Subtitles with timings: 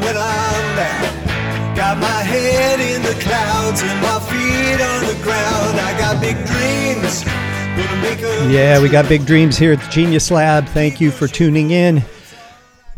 [0.00, 0.46] when I'm.
[1.76, 5.78] Got my head in the clouds and my feet on the ground.
[5.78, 7.22] I got big dreams.
[8.50, 10.66] Yeah, we got big dreams here at the Genius Lab.
[10.68, 12.02] Thank you for tuning in.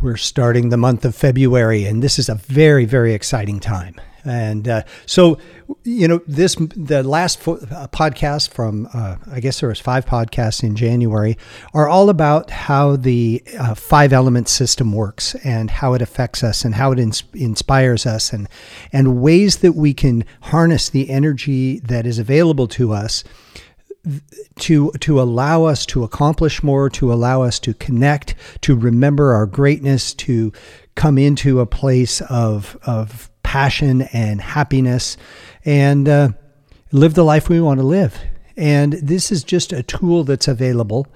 [0.01, 3.95] We're starting the month of February, and this is a very, very exciting time.
[4.23, 5.39] And uh, so,
[5.83, 10.05] you know, this the last fo- uh, podcast from uh, I guess there was five
[10.05, 11.37] podcasts in January
[11.73, 16.63] are all about how the uh, five element system works and how it affects us
[16.65, 18.47] and how it ins- inspires us and
[18.91, 23.23] and ways that we can harness the energy that is available to us
[24.59, 29.45] to to allow us to accomplish more, to allow us to connect, to remember our
[29.45, 30.51] greatness, to
[30.95, 35.17] come into a place of of passion and happiness,
[35.65, 36.29] and uh,
[36.91, 38.17] live the life we want to live.
[38.55, 41.07] And this is just a tool that's available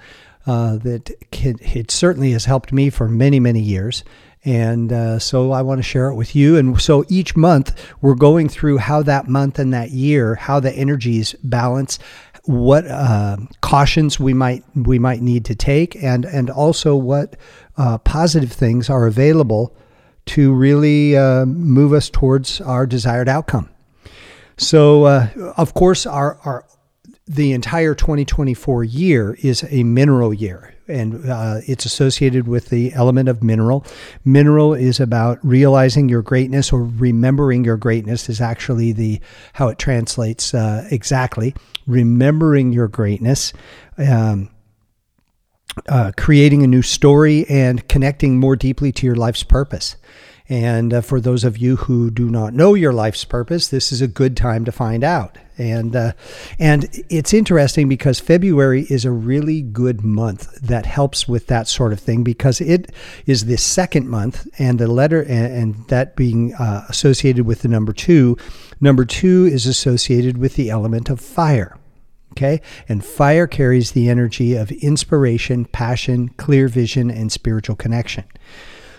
[0.45, 4.03] uh, that can, it certainly has helped me for many many years.
[4.45, 6.58] And uh, so I want to share it with you.
[6.58, 10.73] And so each month we're going through how that month and that year, how the
[10.73, 11.97] energies balance,
[12.45, 17.35] what uh, cautions we might we might need to take, and and also what
[17.77, 19.75] uh, positive things are available
[20.25, 23.69] to really uh, move us towards our desired outcome.
[24.58, 26.66] So, uh, of course, our our
[27.26, 33.30] the entire 2024 year is a mineral year, and uh, it's associated with the element
[33.30, 33.86] of mineral.
[34.26, 38.30] Mineral is about realizing your greatness or remembering your greatness.
[38.30, 39.22] Is actually the
[39.54, 41.56] how it translates uh, exactly.
[41.88, 43.54] Remembering your greatness.
[43.98, 44.50] Um,
[45.88, 49.96] uh, creating a new story and connecting more deeply to your life's purpose.
[50.49, 54.02] And uh, for those of you who do not know your life's purpose, this is
[54.02, 55.38] a good time to find out.
[55.58, 56.13] And uh,
[56.59, 61.94] and it's interesting because February is a really good month that helps with that sort
[61.94, 62.91] of thing because it
[63.25, 67.68] is the second month, and the letter and, and that being uh, associated with the
[67.68, 68.35] number two.
[68.81, 71.78] Number two is associated with the element of fire.
[72.31, 72.62] Okay.
[72.89, 78.23] And fire carries the energy of inspiration, passion, clear vision, and spiritual connection.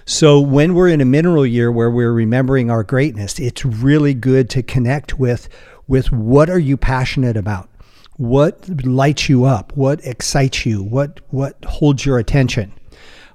[0.06, 4.50] So when we're in a mineral year where we're remembering our greatness, it's really good
[4.50, 5.48] to connect with
[5.87, 7.69] with what are you passionate about?
[8.16, 9.76] What lights you up?
[9.76, 10.82] What excites you?
[10.82, 12.72] What what holds your attention?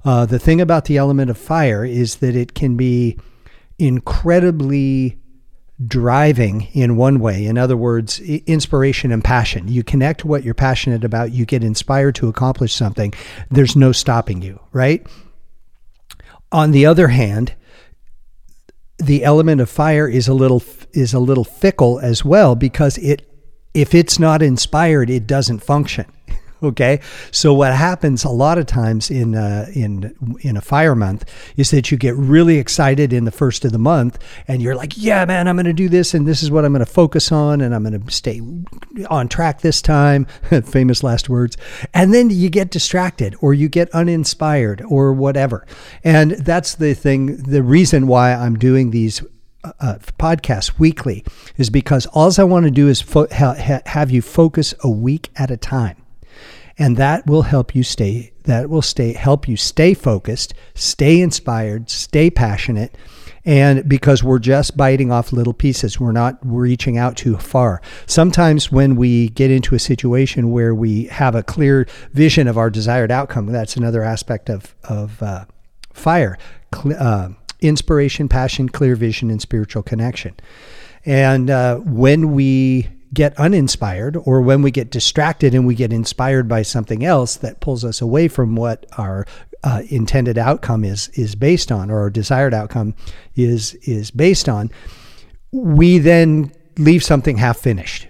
[0.06, 3.18] Uh, the thing about the element of fire is that it can be
[3.78, 5.18] incredibly
[5.86, 7.46] driving in one way.
[7.46, 9.68] In other words, inspiration and passion.
[9.68, 13.14] You connect what you're passionate about, you get inspired to accomplish something.
[13.50, 15.06] There's no stopping you, right?
[16.52, 17.54] On the other hand,
[18.98, 23.26] the element of fire is a little is a little fickle as well because it
[23.74, 26.06] if it's not inspired, it doesn't function.
[26.62, 27.00] Okay,
[27.32, 31.24] so what happens a lot of times in uh, in in a fire month
[31.56, 34.98] is that you get really excited in the first of the month, and you're like,
[34.98, 37.32] "Yeah, man, I'm going to do this, and this is what I'm going to focus
[37.32, 38.42] on, and I'm going to stay
[39.10, 40.26] on track this time."
[40.66, 41.56] Famous last words,
[41.94, 45.66] and then you get distracted, or you get uninspired, or whatever,
[46.04, 47.38] and that's the thing.
[47.38, 49.22] The reason why I'm doing these
[49.64, 51.24] uh, podcasts weekly
[51.56, 54.90] is because all I want to do is fo- ha- ha- have you focus a
[54.90, 55.96] week at a time
[56.80, 61.90] and that will help you stay that will stay help you stay focused stay inspired
[61.90, 62.98] stay passionate.
[63.46, 67.82] And because we're just biting off little pieces we're not reaching out too far.
[68.06, 72.70] Sometimes when we get into a situation where we have a clear vision of our
[72.70, 75.46] desired outcome that's another aspect of of uh,
[75.94, 76.38] fire.
[76.98, 77.30] Uh,
[77.62, 80.34] inspiration passion clear vision and spiritual connection.
[81.06, 86.48] And uh, when we get uninspired or when we get distracted and we get inspired
[86.48, 89.26] by something else that pulls us away from what our
[89.64, 92.94] uh, intended outcome is is based on or our desired outcome
[93.36, 94.70] is is based on
[95.52, 98.08] we then leave something half finished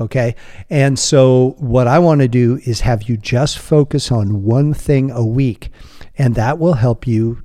[0.00, 0.36] okay?
[0.70, 5.10] And so what i want to do is have you just focus on one thing
[5.10, 5.70] a week
[6.16, 7.42] and that will help you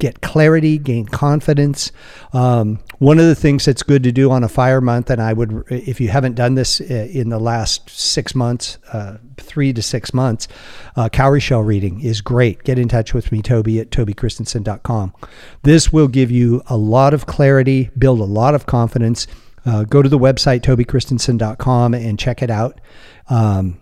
[0.00, 1.92] get clarity, gain confidence.
[2.32, 5.32] Um, one of the things that's good to do on a fire month, and I
[5.32, 9.82] would, if you haven't done this uh, in the last six months, uh, three to
[9.82, 10.48] six months,
[10.96, 12.64] uh, cowrie shell reading is great.
[12.64, 15.14] Get in touch with me, Toby at tobychristensen.com.
[15.62, 19.26] This will give you a lot of clarity, build a lot of confidence.
[19.66, 22.80] Uh, go to the website, tobychristensen.com, and check it out.
[23.28, 23.78] Um,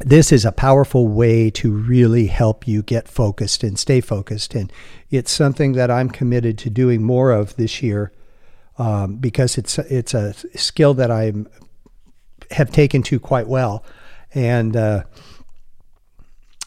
[0.00, 4.54] this is a powerful way to really help you get focused and stay focused.
[4.54, 4.72] And
[5.10, 8.12] it's something that I'm committed to doing more of this year
[8.78, 11.32] um, because it's it's a skill that I
[12.52, 13.84] have taken to quite well.
[14.34, 15.04] And uh,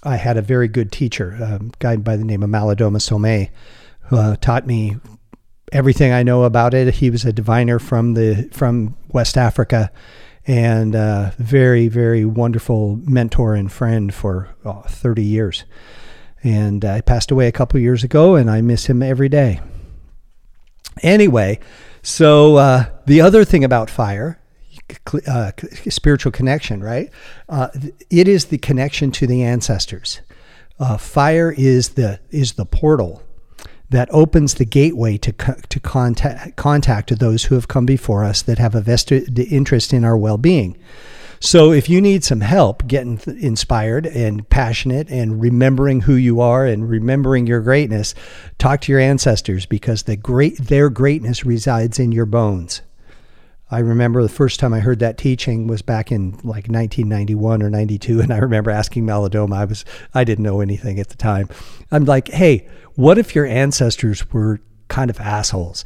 [0.03, 3.49] I had a very good teacher, a guy by the name of Malidoma Somé,
[4.01, 4.97] who uh, taught me
[5.71, 6.95] everything I know about it.
[6.95, 9.91] He was a diviner from the from West Africa,
[10.45, 15.63] and uh, very very wonderful mentor and friend for oh, 30 years.
[16.43, 19.61] And I passed away a couple years ago, and I miss him every day.
[21.01, 21.59] Anyway,
[22.01, 24.41] so uh, the other thing about fire
[25.27, 25.51] uh,
[25.89, 27.09] spiritual connection, right?
[27.49, 27.69] Uh,
[28.09, 30.21] it is the connection to the ancestors.
[30.79, 33.21] Uh, fire is the is the portal
[33.89, 38.41] that opens the gateway to to contact contact to those who have come before us
[38.41, 40.77] that have a vested interest in our well being.
[41.39, 46.65] So if you need some help getting inspired and passionate and remembering who you are
[46.65, 48.15] and remembering your greatness,
[48.57, 52.81] talk to your ancestors because the great their greatness resides in your bones.
[53.73, 57.71] I remember the first time I heard that teaching was back in like 1991 or
[57.71, 59.55] 92, and I remember asking Malidoma.
[59.55, 59.83] I was
[60.13, 61.49] I didn't know anything at the time.
[61.91, 65.83] I'm like, hey, what if your ancestors were kind of assholes?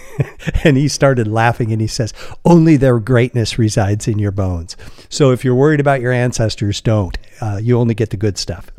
[0.64, 2.12] and he started laughing and he says,
[2.44, 4.76] only their greatness resides in your bones.
[5.08, 7.16] So if you're worried about your ancestors, don't.
[7.40, 8.70] Uh, you only get the good stuff.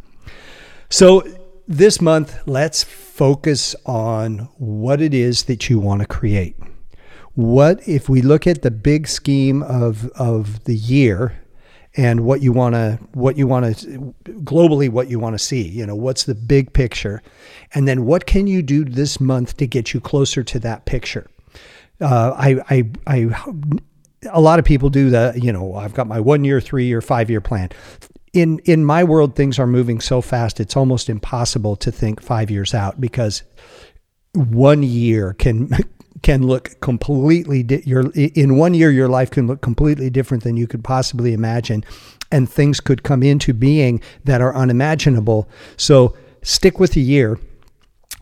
[0.88, 1.24] So
[1.68, 6.61] this month, let's focus on what it is that you want to create
[7.36, 11.38] what if we look at the big scheme of of the year
[11.96, 15.68] and what you want to what you want to globally what you want to see?
[15.68, 17.22] You know what's the big picture?
[17.74, 21.30] And then what can you do this month to get you closer to that picture?
[22.00, 23.52] Uh, I, I i
[24.32, 27.02] a lot of people do the you know i've got my one year three year
[27.02, 27.70] five year plan.
[28.34, 32.50] In in my world things are moving so fast it's almost impossible to think five
[32.50, 33.44] years out because
[34.34, 35.70] one year can
[36.22, 40.58] can look completely di- your in one year your life can look completely different than
[40.58, 41.84] you could possibly imagine.
[42.32, 45.50] And things could come into being that are unimaginable.
[45.76, 47.40] So stick with the year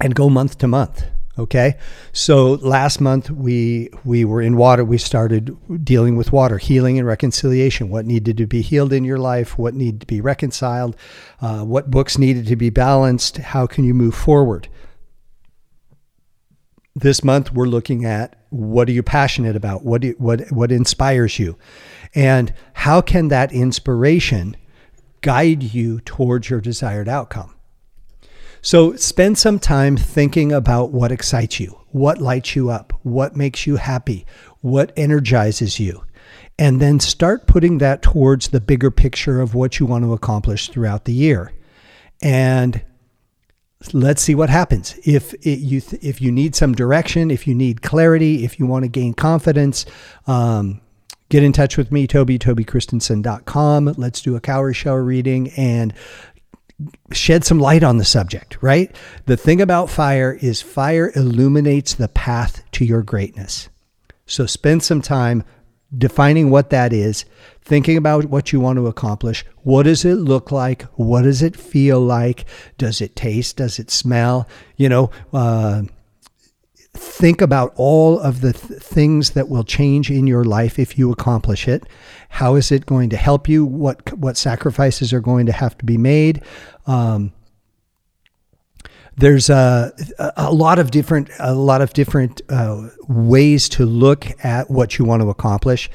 [0.02, 1.06] and go month to month
[1.40, 1.78] okay?
[2.12, 4.84] So last month we we were in water.
[4.84, 7.90] We started dealing with water healing and reconciliation.
[7.90, 9.58] What needed to be healed in your life?
[9.58, 10.96] What needed to be reconciled?
[11.42, 13.38] Uh, what books needed to be balanced?
[13.38, 14.68] How can you move forward
[16.96, 19.84] this month we're looking at what are you passionate about?
[19.84, 21.58] What do, what what inspires you?
[22.16, 24.58] And how can that inspiration
[25.22, 27.56] guide you towards your desired outcome?
[28.62, 33.66] So spend some time thinking about what excites you what lights you up what makes
[33.66, 34.24] you happy
[34.62, 36.04] what energizes you
[36.60, 40.68] and then start putting that towards the bigger picture of what you want to accomplish
[40.70, 41.54] throughout the year.
[42.22, 42.84] And
[43.94, 44.98] let's see what happens.
[45.06, 48.66] If it, you th- if you need some direction, if you need clarity, if you
[48.66, 49.86] want to gain confidence,
[50.28, 50.82] um,
[51.30, 53.94] get in touch with me, Toby, tobychristensen.com.
[53.98, 55.94] Let's do a cowrie shower reading and
[57.12, 58.94] shed some light on the subject, right?
[59.26, 63.70] The thing about fire is fire illuminates the path to your greatness.
[64.26, 65.44] So spend some time
[65.98, 67.26] defining what that is,
[67.70, 69.46] thinking about what you want to accomplish.
[69.62, 70.82] What does it look like?
[70.96, 72.46] What does it feel like?
[72.80, 73.58] Does it taste?
[73.58, 74.48] Does it smell?
[74.76, 75.84] You know, uh,
[76.94, 81.12] think about all of the th- things that will change in your life if you
[81.12, 81.84] accomplish it.
[82.30, 83.64] How is it going to help you?
[83.66, 86.42] What what sacrifices are going to have to be made?
[86.88, 87.34] Um,
[89.16, 89.94] there's a,
[90.38, 95.06] a lot of different a lot of different uh, ways to look at what you
[95.06, 95.88] want to accomplish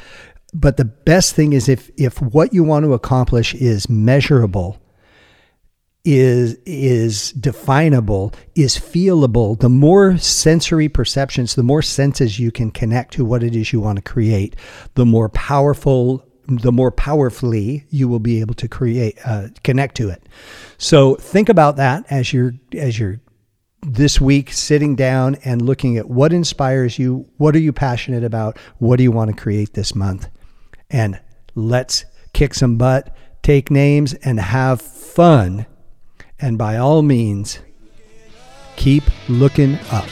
[0.54, 4.80] but the best thing is if if what you want to accomplish is measurable
[6.04, 13.14] is is definable is feelable the more sensory perceptions the more senses you can connect
[13.14, 14.54] to what it is you want to create
[14.94, 20.10] the more powerful the more powerfully you will be able to create uh, connect to
[20.10, 20.28] it.
[20.78, 23.20] So think about that as you're as you're
[23.82, 28.58] this week sitting down and looking at what inspires you, what are you passionate about,
[28.78, 30.28] what do you want to create this month,
[30.90, 31.20] and
[31.54, 35.66] let's kick some butt, take names, and have fun.
[36.38, 37.60] And by all means,
[38.76, 40.08] keep looking up.